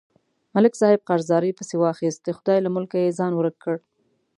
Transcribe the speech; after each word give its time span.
ملک 0.55 0.73
صاحب 0.81 0.99
قرضدارۍ 1.09 1.51
پسې 1.57 1.75
واخیست، 1.77 2.19
د 2.23 2.29
خدای 2.37 2.57
له 2.61 2.69
ملکه 2.75 2.97
یې 3.03 3.15
ځان 3.19 3.31
ورک 3.35 3.55
کړ. 3.63 3.75